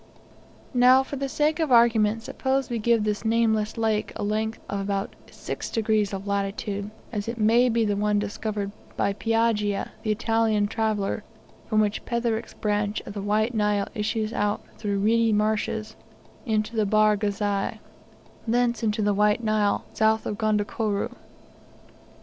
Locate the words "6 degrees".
5.29-6.11